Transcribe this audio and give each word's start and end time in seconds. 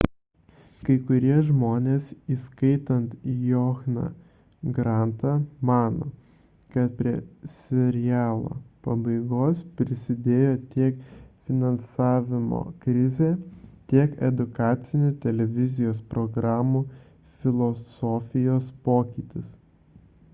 kai 0.85 0.93
kurie 1.07 1.33
žmonės 1.47 2.05
įskaitant 2.35 3.11
johną 3.49 4.05
grantą 4.77 5.33
mano 5.71 6.07
kad 6.77 6.95
prie 7.03 7.13
serialo 7.57 8.57
pabaigos 8.89 9.61
prisidėjo 9.83 10.55
tiek 10.73 11.05
finansavimo 11.49 12.63
krizė 12.89 13.31
tiek 13.95 14.17
edukacinių 14.31 15.13
televizijos 15.29 16.03
programų 16.17 16.85
filosofijos 17.39 18.75
pokytis 18.89 19.57